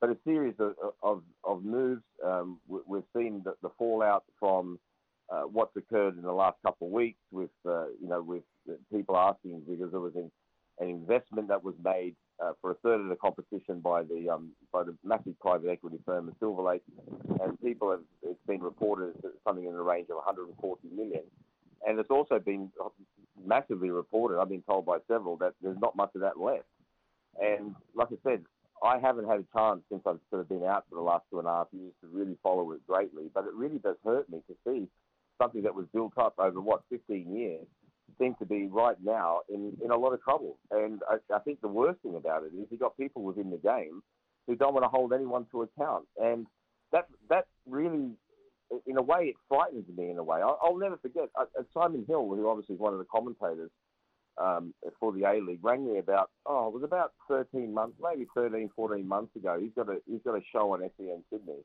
but 0.02 0.10
a 0.10 0.16
series 0.24 0.54
of, 0.58 0.74
of, 1.00 1.22
of 1.44 1.64
moves. 1.64 2.02
Um, 2.26 2.58
we've 2.66 3.04
seen 3.16 3.40
the, 3.44 3.54
the 3.62 3.70
fallout 3.78 4.24
from 4.38 4.80
uh, 5.32 5.42
what's 5.42 5.74
occurred 5.76 6.16
in 6.16 6.22
the 6.22 6.32
last 6.32 6.56
couple 6.64 6.88
of 6.88 6.92
weeks 6.92 7.20
with, 7.30 7.50
uh, 7.66 7.86
you 8.00 8.08
know, 8.08 8.22
with 8.22 8.42
people 8.92 9.16
asking 9.16 9.62
because 9.68 9.90
there 9.90 10.00
was 10.00 10.14
an, 10.14 10.30
an 10.78 10.88
investment 10.88 11.48
that 11.48 11.64
was 11.64 11.74
made 11.82 12.14
uh, 12.42 12.52
for 12.60 12.72
a 12.72 12.74
third 12.76 13.00
of 13.00 13.08
the 13.08 13.16
competition 13.16 13.80
by 13.80 14.02
the 14.02 14.28
um, 14.28 14.50
by 14.72 14.82
the 14.82 14.94
massive 15.04 15.38
private 15.40 15.70
equity 15.70 15.98
firm 16.04 16.34
Silver 16.40 16.62
Lake, 16.62 16.82
and 17.40 17.60
people 17.62 17.90
have 17.90 18.00
it's 18.22 18.38
been 18.46 18.60
reported 18.60 19.14
something 19.46 19.64
in 19.64 19.72
the 19.72 19.82
range 19.82 20.08
of 20.10 20.16
140 20.16 20.88
million, 20.94 21.22
and 21.86 21.98
it's 21.98 22.10
also 22.10 22.38
been 22.38 22.70
massively 23.46 23.90
reported. 23.90 24.40
I've 24.40 24.48
been 24.48 24.62
told 24.62 24.86
by 24.86 24.98
several 25.08 25.36
that 25.38 25.54
there's 25.62 25.78
not 25.80 25.94
much 25.94 26.10
of 26.14 26.22
that 26.22 26.38
left, 26.38 26.64
and 27.40 27.74
like 27.94 28.08
I 28.10 28.16
said, 28.24 28.44
I 28.82 28.98
haven't 28.98 29.28
had 29.28 29.38
a 29.38 29.46
chance 29.56 29.82
since 29.88 30.02
I've 30.06 30.18
sort 30.30 30.40
of 30.40 30.48
been 30.48 30.64
out 30.64 30.84
for 30.88 30.96
the 30.96 31.02
last 31.02 31.24
two 31.30 31.38
and 31.38 31.46
a 31.46 31.52
half 31.52 31.68
years 31.72 31.92
to 32.00 32.08
really 32.08 32.36
follow 32.42 32.72
it 32.72 32.84
greatly. 32.86 33.30
But 33.32 33.44
it 33.44 33.54
really 33.54 33.78
does 33.78 33.96
hurt 34.04 34.28
me 34.28 34.42
to 34.48 34.54
see 34.66 34.88
something 35.42 35.62
that 35.62 35.74
was 35.74 35.86
built 35.92 36.12
up 36.16 36.34
over 36.38 36.60
what 36.60 36.82
15 36.90 37.36
years 37.36 37.66
seem 38.20 38.34
to 38.38 38.46
be 38.46 38.66
right 38.70 38.96
now 39.02 39.40
in, 39.48 39.72
in 39.84 39.90
a 39.90 39.96
lot 39.96 40.12
of 40.12 40.22
trouble. 40.22 40.58
And 40.70 41.00
I, 41.08 41.34
I 41.34 41.38
think 41.40 41.60
the 41.60 41.68
worst 41.68 42.00
thing 42.02 42.16
about 42.16 42.44
it 42.44 42.54
is 42.54 42.66
you've 42.70 42.80
got 42.80 42.96
people 42.96 43.22
within 43.22 43.50
the 43.50 43.56
game 43.56 44.02
who 44.46 44.54
don't 44.54 44.74
want 44.74 44.84
to 44.84 44.88
hold 44.88 45.12
anyone 45.12 45.46
to 45.50 45.62
account. 45.62 46.04
And 46.20 46.46
that 46.92 47.06
that 47.30 47.46
really, 47.68 48.10
in 48.86 48.98
a 48.98 49.02
way, 49.02 49.24
it 49.24 49.36
frightens 49.48 49.86
me 49.96 50.10
in 50.10 50.18
a 50.18 50.22
way. 50.22 50.40
I'll, 50.40 50.58
I'll 50.62 50.78
never 50.78 50.98
forget 50.98 51.28
uh, 51.38 51.44
uh 51.58 51.62
Simon 51.72 52.04
Hill, 52.06 52.28
who 52.28 52.48
obviously 52.48 52.74
is 52.74 52.80
one 52.80 52.92
of 52.92 52.98
the 52.98 53.06
commentators 53.06 53.70
um, 54.38 54.74
for 54.98 55.12
the 55.12 55.24
A 55.24 55.40
League 55.40 55.60
rang 55.62 55.90
me 55.90 55.98
about 55.98 56.30
oh 56.46 56.68
it 56.68 56.74
was 56.74 56.82
about 56.82 57.12
13 57.28 57.72
months, 57.72 57.96
maybe 58.02 58.26
13, 58.34 58.70
14 58.74 59.06
months 59.06 59.34
ago. 59.36 59.58
He's 59.60 59.72
got 59.74 59.88
a 59.88 59.98
he's 60.06 60.22
got 60.24 60.36
a 60.36 60.42
show 60.52 60.72
on 60.72 60.80
SEN 60.96 61.22
Sydney 61.30 61.62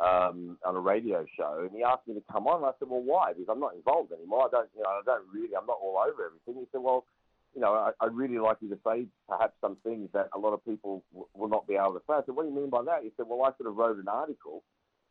um, 0.00 0.58
on 0.64 0.76
a 0.76 0.80
radio 0.80 1.24
show, 1.36 1.60
and 1.60 1.70
he 1.76 1.82
asked 1.82 2.08
me 2.08 2.14
to 2.14 2.22
come 2.32 2.46
on. 2.46 2.58
And 2.58 2.66
I 2.66 2.72
said, 2.78 2.88
well, 2.88 3.02
why? 3.02 3.32
Because 3.32 3.48
I'm 3.50 3.60
not 3.60 3.74
involved 3.74 4.12
anymore. 4.12 4.46
I 4.46 4.50
don't 4.50 4.68
you 4.74 4.82
know 4.82 4.90
I 4.90 5.02
don't 5.04 5.26
really 5.32 5.54
I'm 5.54 5.66
not 5.66 5.78
all 5.80 5.98
over 5.98 6.26
everything. 6.26 6.60
He 6.60 6.68
said, 6.72 6.82
well. 6.82 7.04
You 7.52 7.60
know, 7.60 7.74
I, 7.74 7.90
I'd 8.00 8.14
really 8.14 8.38
like 8.38 8.58
you 8.60 8.68
to 8.68 8.78
say 8.86 9.06
perhaps 9.28 9.54
some 9.60 9.76
things 9.82 10.08
that 10.12 10.28
a 10.32 10.38
lot 10.38 10.52
of 10.52 10.64
people 10.64 11.02
w- 11.10 11.26
will 11.34 11.48
not 11.48 11.66
be 11.66 11.74
able 11.74 11.94
to 11.94 12.02
say. 12.06 12.14
I 12.14 12.20
said, 12.24 12.36
what 12.36 12.44
do 12.44 12.48
you 12.48 12.54
mean 12.54 12.70
by 12.70 12.84
that? 12.84 13.02
He 13.02 13.10
said, 13.16 13.26
well, 13.28 13.42
I 13.42 13.50
sort 13.58 13.68
of 13.68 13.74
wrote 13.74 13.98
an 13.98 14.06
article, 14.06 14.62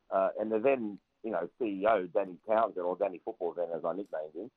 uh, 0.10 0.30
and 0.40 0.50
the 0.50 0.58
then, 0.58 0.98
you 1.22 1.32
know, 1.32 1.50
CEO, 1.60 2.08
Danny 2.14 2.38
Townsend, 2.48 2.86
or 2.86 2.96
Danny 2.96 3.20
Football 3.26 3.56
then, 3.58 3.68
as 3.76 3.84
I 3.84 3.92
nicknamed 3.92 4.36
him, 4.36 4.50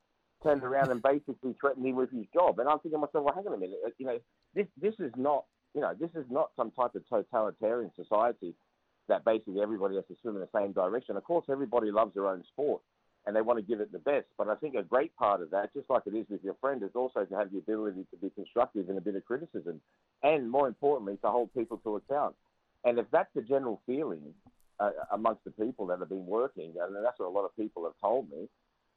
turned 0.42 0.62
around 0.62 0.92
and 0.92 1.02
basically 1.02 1.54
threatened 1.60 1.84
me 1.84 1.92
with 1.92 2.12
his 2.12 2.26
job. 2.32 2.60
And 2.60 2.68
I'm 2.68 2.78
thinking 2.78 3.00
to 3.00 3.06
myself, 3.06 3.24
well, 3.24 3.34
hang 3.34 3.48
on 3.48 3.54
a 3.54 3.58
minute, 3.58 3.78
uh, 3.84 3.90
you 3.98 4.06
know, 4.06 4.18
this 4.54 4.66
this 4.80 4.94
is 5.00 5.12
not, 5.16 5.44
you 5.74 5.80
know, 5.80 5.92
this 5.98 6.10
is 6.14 6.26
not 6.30 6.50
some 6.56 6.70
type 6.70 6.94
of 6.94 7.02
totalitarian 7.08 7.90
society 7.96 8.54
that 9.08 9.24
basically 9.24 9.60
everybody 9.60 9.96
has 9.96 10.04
to 10.08 10.16
swim 10.20 10.36
in 10.36 10.40
the 10.40 10.48
same 10.54 10.72
direction. 10.72 11.16
Of 11.16 11.24
course, 11.24 11.46
everybody 11.50 11.90
loves 11.90 12.14
their 12.14 12.26
own 12.26 12.44
sport 12.52 12.82
and 13.26 13.36
they 13.36 13.40
want 13.40 13.58
to 13.58 13.64
give 13.64 13.80
it 13.80 13.92
the 13.92 13.98
best. 13.98 14.26
But 14.36 14.48
I 14.48 14.56
think 14.56 14.74
a 14.74 14.82
great 14.82 15.14
part 15.16 15.42
of 15.42 15.50
that, 15.50 15.72
just 15.72 15.88
like 15.88 16.02
it 16.06 16.14
is 16.14 16.26
with 16.28 16.42
your 16.42 16.56
friend, 16.60 16.82
is 16.82 16.90
also 16.94 17.24
to 17.24 17.36
have 17.36 17.52
the 17.52 17.58
ability 17.58 18.06
to 18.10 18.16
be 18.16 18.30
constructive 18.30 18.88
in 18.90 18.96
a 18.96 19.00
bit 19.00 19.14
of 19.14 19.24
criticism, 19.24 19.80
and 20.22 20.50
more 20.50 20.66
importantly, 20.66 21.18
to 21.22 21.30
hold 21.30 21.54
people 21.54 21.78
to 21.78 21.96
account. 21.96 22.34
And 22.84 22.98
if 22.98 23.06
that's 23.12 23.30
the 23.34 23.42
general 23.42 23.80
feeling 23.86 24.34
uh, 24.80 24.90
amongst 25.12 25.44
the 25.44 25.52
people 25.52 25.86
that 25.86 26.00
have 26.00 26.08
been 26.08 26.26
working, 26.26 26.74
and 26.80 26.96
that's 27.04 27.18
what 27.18 27.26
a 27.26 27.30
lot 27.30 27.44
of 27.44 27.56
people 27.56 27.84
have 27.84 27.94
told 28.00 28.28
me, 28.30 28.48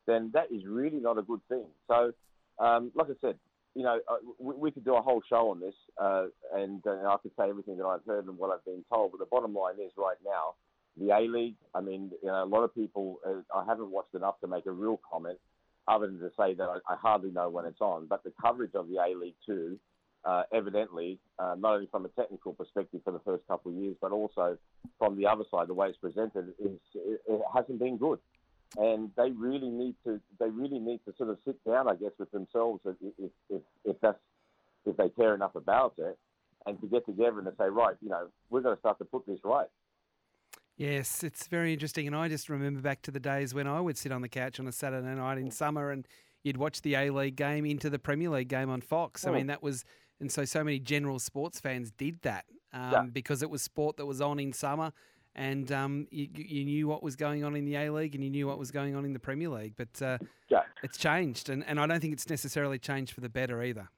then 0.08 0.32
that 0.34 0.52
is 0.52 0.66
really 0.66 0.98
not 0.98 1.18
a 1.18 1.22
good 1.22 1.42
thing. 1.48 1.66
So, 1.88 2.12
um, 2.58 2.92
like 2.96 3.08
I 3.10 3.14
said, 3.22 3.36
you 3.75 3.84
know, 3.84 4.00
uh, 4.10 4.15
we, 4.39 4.55
we, 4.55 4.72
could 4.72 4.86
do 4.86 4.96
a 4.96 5.01
whole 5.01 5.22
show 5.29 5.51
on 5.51 5.60
this, 5.60 5.75
uh, 6.01 6.27
and, 6.55 6.82
uh, 6.88 7.10
I 7.10 7.17
could 7.22 7.32
say 7.38 7.50
everything 7.50 7.77
that 7.77 7.86
I've 7.86 8.05
heard 8.08 8.25
and 8.25 8.38
what 8.38 8.50
I've 8.50 8.63
been 8.63 8.84
told. 8.91 9.12
But 9.12 9.20
the 9.20 9.25
bottom 9.25 9.53
line 9.53 9.75
is, 9.84 9.91
right 9.98 10.17
now, 10.25 10.55
the 10.98 11.12
A 11.12 11.27
League. 11.27 11.55
I 11.74 11.82
mean, 11.82 12.12
you 12.24 12.29
know, 12.29 12.44
a 12.44 12.46
lot 12.46 12.63
of 12.63 12.74
people. 12.74 13.20
Uh, 13.27 13.41
I 13.55 13.65
haven't 13.65 13.91
watched 13.91 14.15
enough 14.15 14.39
to 14.41 14.48
make 14.48 14.65
a 14.65 14.72
real 14.72 15.00
comment, 15.12 15.38
other 15.88 16.08
than 16.08 16.20
to 16.20 16.32
say 16.39 16.53
that 16.53 16.63
I, 16.63 16.94
I 16.94 16.96
hardly 16.96 17.32
know 17.32 17.50
when 17.50 17.65
it's 17.65 17.82
on. 17.82 18.08
But 18.08 18.24
the 18.24 18.32
coverage 18.41 18.75
of 18.75 18.88
the 18.88 18.96
A 18.96 19.13
League 19.13 19.36
too, 19.46 19.77
uh, 20.24 20.44
evidently, 20.53 21.20
uh, 21.38 21.55
not 21.60 21.74
only 21.74 21.88
from 21.91 22.05
a 22.05 22.10
technical 22.10 22.53
perspective 22.53 23.01
for 23.03 23.12
the 23.12 23.20
first 23.20 23.46
couple 23.48 23.72
of 23.72 23.77
years, 23.77 23.96
but 24.01 24.12
also 24.12 24.58
from 24.98 25.17
the 25.17 25.27
other 25.27 25.44
side, 25.51 25.67
the 25.67 25.74
way 25.74 25.89
it's 25.89 25.98
presented, 25.98 26.53
is 26.60 26.79
it, 26.96 27.22
it 27.27 27.41
hasn't 27.53 27.79
been 27.79 27.98
good 27.98 28.20
and 28.77 29.12
they 29.17 29.32
really 29.32 29.70
need 29.70 29.96
to 30.05 30.20
they 30.39 30.50
really 30.50 30.79
need 30.79 31.00
to 31.05 31.13
sort 31.17 31.29
of 31.29 31.38
sit 31.46 31.63
down, 31.65 31.88
I 31.89 31.96
guess, 31.96 32.12
with 32.17 32.32
themselves 32.32 32.82
if 32.86 33.32
if, 33.50 33.62
if 33.84 33.96
that's 34.01 34.20
if 34.86 34.98
they 34.98 35.10
care 35.10 35.34
enough 35.34 35.55
about 35.55 35.94
it, 35.98 36.17
and 36.65 36.79
to 36.82 36.88
get 36.88 37.05
together 37.05 37.39
and 37.39 37.48
to 37.48 37.53
say, 37.58 37.70
right, 37.70 37.96
you 38.01 38.10
know, 38.10 38.27
we're 38.50 38.62
going 38.62 38.75
to 38.75 38.79
start 38.79 38.98
to 39.00 39.05
put 39.05 39.25
this 39.25 39.39
right. 39.44 39.67
Yes, 40.77 41.24
it's 41.24 41.48
very 41.48 41.72
interesting, 41.72 42.05
and 42.05 42.15
I 42.15 42.27
just 42.27 42.50
remember 42.50 42.82
back 42.82 43.01
to 43.03 43.12
the 43.12 43.20
days 43.20 43.53
when 43.53 43.65
I 43.65 43.79
would 43.79 43.98
sit 43.98 44.12
on 44.12 44.22
the 44.22 44.27
couch 44.29 44.60
on 44.60 44.67
a 44.67 44.74
Saturday 44.74 45.15
night 45.15 45.38
in 45.38 45.50
summer, 45.50 45.91
and 45.91 46.05
you'd 46.44 46.58
watch 46.58 46.82
the 46.82 46.96
A 46.96 47.12
League 47.12 47.38
game 47.38 47.65
into 47.65 47.89
the 47.89 47.98
Premier 47.98 48.29
League 48.29 48.50
game 48.50 48.70
on 48.70 48.82
Fox. 48.82 49.25
I 49.25 49.32
mean, 49.32 49.48
that 49.48 49.63
was, 49.63 49.86
and 50.20 50.29
so 50.29 50.44
so 50.44 50.63
many 50.63 50.79
general 50.79 51.20
sports 51.20 51.62
fans 51.62 51.91
did 51.91 52.22
that 52.24 52.46
um, 52.74 52.91
yeah. 52.91 53.03
because 53.12 53.41
it 53.41 53.50
was 53.50 53.62
sport 53.62 53.96
that 53.98 54.05
was 54.05 54.20
on 54.20 54.38
in 54.38 54.51
summer 54.51 54.91
and 55.36 55.72
um, 55.72 56.08
you, 56.12 56.27
you, 56.34 56.65
knew 56.65 56.88
what 56.88 57.04
was 57.04 57.15
going 57.15 57.44
on 57.44 57.56
in 57.56 57.65
the 57.65 57.75
A 57.75 57.92
League 57.92 58.15
and 58.15 58.24
you 58.24 58.30
knew 58.30 58.48
what 58.48 58.58
was 58.58 58.72
going 58.72 58.96
on 58.96 59.06
in 59.06 59.13
the 59.13 59.20
Premier 59.20 59.50
League. 59.50 59.74
But 59.75 60.01
uh, 60.01 60.18
yeah. 60.50 60.62
it's 60.84 60.98
changed, 60.98 61.50
and, 61.50 61.63
and 61.68 61.80
I 61.80 61.88
don't 61.88 62.00
think 62.00 62.13
it's 62.13 62.30
necessarily 62.30 62.80
changed 62.80 63.13
for 63.13 63.22
the 63.22 63.30
better 63.30 63.62
either. 63.62 63.89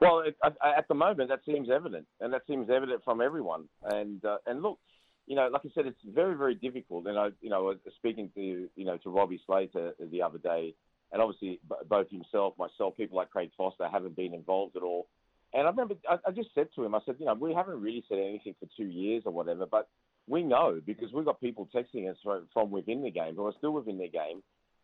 Well, 0.00 0.20
it, 0.20 0.36
at 0.42 0.88
the 0.88 0.94
moment, 0.94 1.28
that 1.28 1.40
seems 1.44 1.68
evident, 1.70 2.06
and 2.20 2.32
that 2.32 2.42
seems 2.46 2.70
evident 2.70 3.02
from 3.04 3.20
everyone. 3.20 3.68
And 3.82 4.24
uh, 4.24 4.38
and 4.46 4.62
look, 4.62 4.78
you 5.26 5.36
know, 5.36 5.48
like 5.52 5.62
I 5.64 5.68
said, 5.74 5.86
it's 5.86 6.00
very 6.06 6.36
very 6.36 6.54
difficult. 6.54 7.06
And 7.06 7.18
I, 7.18 7.28
you 7.40 7.50
know, 7.50 7.74
speaking 7.96 8.30
to 8.34 8.68
you 8.74 8.84
know 8.84 8.96
to 8.98 9.10
Robbie 9.10 9.40
Slater 9.46 9.92
the 10.10 10.22
other 10.22 10.38
day, 10.38 10.74
and 11.12 11.20
obviously 11.20 11.60
both 11.88 12.08
himself, 12.10 12.54
myself, 12.58 12.96
people 12.96 13.16
like 13.16 13.30
Craig 13.30 13.50
Foster 13.56 13.88
haven't 13.88 14.16
been 14.16 14.34
involved 14.34 14.76
at 14.76 14.82
all. 14.82 15.06
And 15.52 15.66
I 15.66 15.70
remember 15.70 15.94
I, 16.08 16.16
I 16.26 16.30
just 16.30 16.48
said 16.54 16.68
to 16.74 16.84
him, 16.84 16.94
I 16.94 17.00
said, 17.04 17.16
you 17.18 17.26
know, 17.26 17.34
we 17.34 17.54
haven't 17.54 17.80
really 17.80 18.04
said 18.08 18.18
anything 18.18 18.54
for 18.58 18.68
two 18.76 18.88
years 18.88 19.22
or 19.26 19.32
whatever, 19.32 19.66
but 19.66 19.88
we 20.28 20.42
know 20.42 20.80
because 20.84 21.12
we've 21.12 21.24
got 21.24 21.40
people 21.40 21.68
texting 21.74 22.10
us 22.10 22.16
from 22.52 22.70
within 22.70 23.02
the 23.02 23.10
game 23.10 23.34
who 23.36 23.46
are 23.46 23.54
still 23.58 23.72
within 23.72 23.98
the 23.98 24.08
game, 24.08 24.42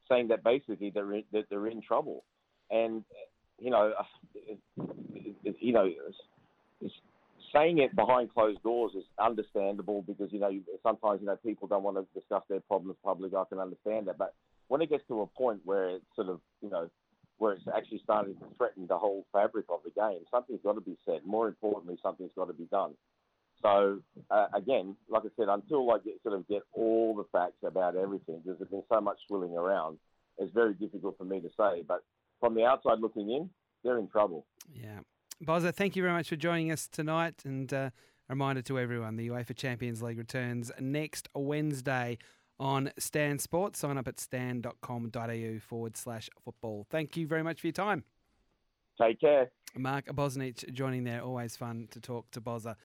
saying 0.09 0.28
that 0.28 0.44
basically 0.44 0.90
they're 0.90 1.14
in, 1.14 1.25
that 1.32 1.44
they're 1.49 1.68
in 1.68 1.80
trouble, 1.82 2.25
and 2.70 3.04
you 3.59 3.70
know, 3.70 3.92
you 5.61 5.73
know, 5.73 5.90
saying 7.54 7.78
it 7.78 7.94
behind 7.97 8.32
closed 8.32 8.62
doors 8.62 8.92
is 8.97 9.04
understandable 9.18 10.02
because 10.02 10.32
you 10.32 10.40
know 10.40 10.50
sometimes 10.82 11.20
you 11.20 11.26
know 11.26 11.37
people 11.37 11.68
don't 11.68 11.82
want 11.82 11.97
to 11.97 12.06
discuss 12.18 12.42
their 12.49 12.61
problems 12.61 12.97
publicly. 13.04 13.37
I 13.37 13.44
can 13.49 13.59
understand 13.59 14.09
that, 14.09 14.18
but 14.18 14.35
when 14.68 14.82
it 14.82 14.90
gets 14.90 15.04
to 15.09 15.23
a 15.23 15.26
point 15.26 15.61
where 15.64 15.90
it's 15.90 16.04
sort 16.14 16.28
of 16.28 16.40
you 16.62 16.70
know 16.70 16.90
where 17.38 17.54
it's 17.54 17.64
actually 17.75 18.00
starting 18.04 18.35
to 18.35 18.47
threaten 18.59 18.87
the 18.87 18.99
whole 18.99 19.25
fabric 19.32 19.64
of 19.70 19.80
the 19.82 19.90
game, 19.99 20.20
something's 20.30 20.61
got 20.62 20.75
to 20.75 20.82
be 20.82 20.97
said. 21.06 21.20
More 21.25 21.49
importantly, 21.49 21.97
something's 22.02 22.32
got 22.37 22.49
to 22.49 22.52
be 22.52 22.66
done. 22.70 22.92
So 23.62 24.00
uh, 24.31 24.47
again, 24.55 24.97
like 25.09 25.23
I 25.25 25.29
said, 25.37 25.49
until 25.49 25.90
I 25.90 25.99
get 25.99 26.14
sort 26.23 26.35
of 26.35 26.49
get 26.49 26.62
all 26.73 27.14
the 27.14 27.25
facts 27.31 27.62
about 27.64 27.97
everything, 27.97 28.40
because 28.43 28.59
there's 28.59 28.71
been 28.71 28.83
so 28.90 29.00
much 29.00 29.19
swilling 29.29 29.52
around, 29.52 29.99
it's 30.38 30.52
very 30.55 30.75
difficult 30.75 31.19
for 31.19 31.25
me 31.25 31.40
to 31.40 31.49
say. 31.49 31.83
But 31.87 32.02
from 32.40 32.55
the 32.55 32.64
outside 32.64 33.00
looking 33.00 33.31
in, 33.31 33.50
they're 33.85 33.99
in 33.99 34.09
trouble. 34.09 34.47
Yeah, 34.73 35.00
Bozza, 35.45 35.75
thank 35.75 35.97
you 35.97 36.02
very 36.02 36.14
much 36.14 36.29
for 36.29 36.37
joining 36.37 36.73
us 36.73 36.88
tonight, 36.88 37.43
and 37.45 37.73
uh, 37.73 37.76
a 37.76 37.93
reminder 38.31 38.62
to 38.62 38.79
everyone: 38.79 39.17
the 39.17 39.29
UEFA 39.29 39.55
Champions 39.55 40.02
League 40.02 40.19
returns 40.19 40.73
next 40.81 41.29
Wednesday 41.35 42.19
on 42.59 42.93
Stan 42.99 43.38
Sports. 43.38 43.81
Sign 43.81 43.99
up 43.99 44.09
at 44.09 44.21
stan.com.au 44.21 45.59
forward 45.61 45.97
slash 45.97 46.31
football. 46.45 46.87
Thank 46.90 47.17
you 47.17 47.26
very 47.26 47.43
much 47.43 47.61
for 47.61 47.67
your 47.67 47.73
time. 47.73 48.05
Take 49.00 49.21
care. 49.21 49.50
Mark 49.76 50.07
Bosnich 50.07 50.71
joining 50.73 51.05
there. 51.05 51.23
Always 51.23 51.57
fun 51.57 51.88
to 51.90 52.00
talk 52.00 52.31
to 52.33 52.40
Bozza. 52.40 52.76